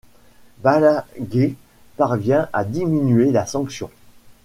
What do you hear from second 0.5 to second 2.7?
Balaguer parvient à